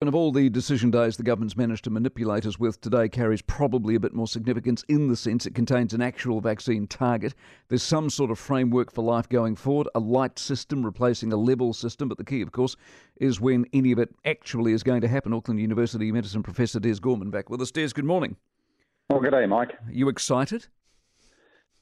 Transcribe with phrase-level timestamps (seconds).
[0.00, 3.42] And of all the decision days the government's managed to manipulate us with, today carries
[3.42, 7.34] probably a bit more significance in the sense it contains an actual vaccine target.
[7.66, 11.72] There's some sort of framework for life going forward, a light system replacing a level
[11.72, 12.76] system, but the key, of course,
[13.16, 15.32] is when any of it actually is going to happen.
[15.32, 17.72] Auckland University Medicine Professor Des Gorman back with us.
[17.72, 18.36] Des, good morning.
[19.10, 19.70] Well, good day, Mike.
[19.84, 20.68] Are you excited?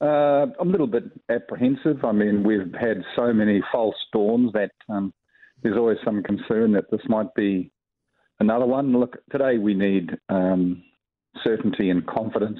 [0.01, 2.03] Uh, I'm a little bit apprehensive.
[2.03, 5.13] I mean, we've had so many false dawns that um,
[5.61, 7.71] there's always some concern that this might be
[8.39, 8.97] another one.
[8.97, 10.83] Look, today we need um,
[11.43, 12.59] certainty and confidence.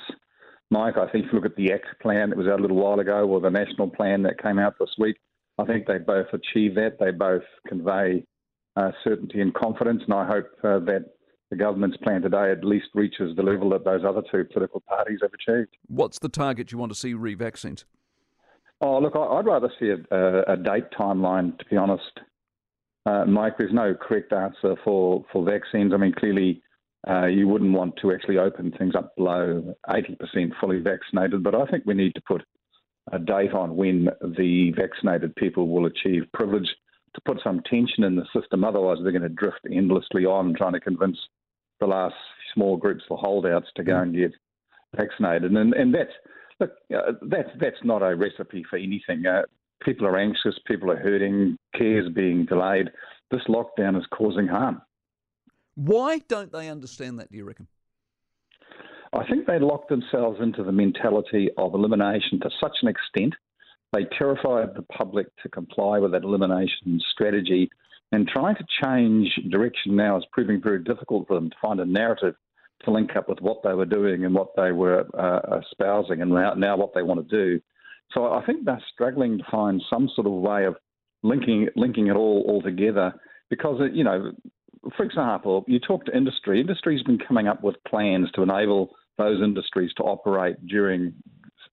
[0.69, 2.77] Mike, I think if you look at the ACT plan that was out a little
[2.77, 5.17] while ago or the national plan that came out this week,
[5.57, 6.97] I think they both achieve that.
[6.99, 8.25] They both convey
[8.75, 11.05] uh, certainty and confidence, and I hope uh, that
[11.49, 15.19] the government's plan today at least reaches the level that those other two political parties
[15.21, 15.75] have achieved.
[15.87, 17.85] What's the target you want to see re vaccines?
[18.81, 22.19] Oh, look, I'd rather see a, a, date timeline, to be honest.
[23.07, 25.93] Uh, Mike, there's no correct answer for, for vaccines.
[25.93, 26.61] I mean, clearly,
[27.09, 31.65] uh, you wouldn't want to actually open things up below 80% fully vaccinated, but I
[31.67, 32.43] think we need to put
[33.13, 36.67] a date on when the vaccinated people will achieve privilege
[37.15, 38.65] to put some tension in the system.
[38.65, 41.17] Otherwise, they're going to drift endlessly on trying to convince
[41.79, 42.15] the last
[42.53, 44.33] small groups the holdouts to go and get
[44.97, 45.53] vaccinated.
[45.53, 46.11] And, and that's,
[46.59, 49.25] look, uh, that's, that's not a recipe for anything.
[49.25, 49.43] Uh,
[49.83, 52.89] People are anxious, people are hurting, care is being delayed.
[53.31, 54.81] This lockdown is causing harm.
[55.75, 57.67] Why don't they understand that, do you reckon?
[59.13, 63.35] I think they locked themselves into the mentality of elimination to such an extent.
[63.93, 67.69] They terrified the public to comply with that elimination strategy.
[68.11, 71.85] And trying to change direction now is proving very difficult for them to find a
[71.85, 72.35] narrative
[72.83, 76.31] to link up with what they were doing and what they were uh, espousing and
[76.31, 77.61] now, now what they want to do.
[78.13, 80.75] So I think they're struggling to find some sort of way of
[81.23, 83.13] linking linking it all all together
[83.49, 84.31] because you know,
[84.95, 86.61] for example, you talk to industry.
[86.61, 91.13] Industry's been coming up with plans to enable those industries to operate during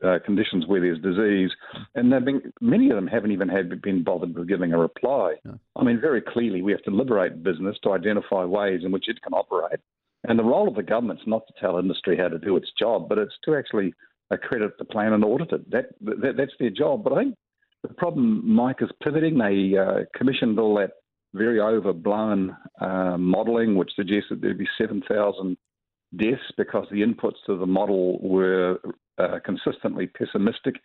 [0.04, 1.50] uh, conditions where there's disease,
[1.94, 5.34] and they've been many of them haven't even had been bothered with giving a reply.
[5.44, 5.58] No.
[5.76, 9.22] I mean, very clearly, we have to liberate business to identify ways in which it
[9.22, 9.80] can operate,
[10.24, 13.08] and the role of the government's not to tell industry how to do its job,
[13.08, 13.94] but it's to actually
[14.30, 15.70] accredit the plan and audit it.
[15.70, 17.04] That, that that's their job.
[17.04, 17.34] But I think
[17.82, 19.38] the problem, Mike, is pivoting.
[19.38, 20.92] They uh, commissioned all that
[21.34, 25.56] very overblown uh, modelling, which suggested there'd be 7,000
[26.16, 28.78] deaths because the inputs to the model were
[29.18, 30.76] uh, consistently pessimistic.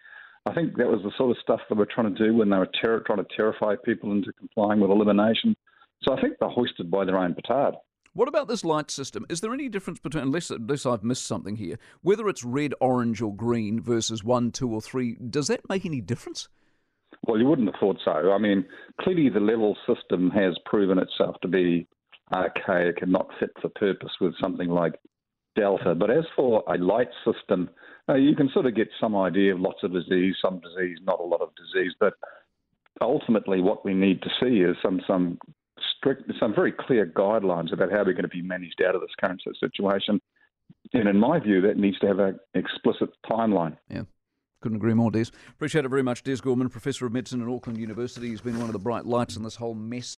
[0.48, 2.58] I think that was the sort of stuff they were trying to do when they
[2.58, 5.56] were ter- trying to terrify people into complying with elimination.
[6.04, 7.76] So I think they're hoisted by their own petard.
[8.20, 9.26] What about this light system?
[9.30, 13.22] Is there any difference between, unless, unless I've missed something here, whether it's red, orange,
[13.22, 15.16] or green versus one, two, or three?
[15.30, 16.50] Does that make any difference?
[17.26, 18.34] Well, you wouldn't have thought so.
[18.34, 18.66] I mean,
[19.00, 21.88] clearly the level system has proven itself to be
[22.34, 25.00] archaic and not fit for purpose with something like
[25.56, 25.96] Delta.
[25.96, 27.70] But as for a light system,
[28.10, 31.22] uh, you can sort of get some idea of lots of disease, some disease, not
[31.22, 31.94] a lot of disease.
[31.98, 32.16] But
[33.00, 35.38] ultimately, what we need to see is some some
[36.00, 39.12] strict, some very clear guidelines about how we're going to be managed out of this
[39.20, 40.20] current situation.
[40.94, 43.78] And in my view, that needs to have an explicit timeline.
[43.90, 44.04] Yeah.
[44.62, 45.28] Couldn't agree more, Des.
[45.52, 48.30] Appreciate it very much, Des Gorman, Professor of Medicine at Auckland University.
[48.30, 50.18] He's been one of the bright lights in this whole mess.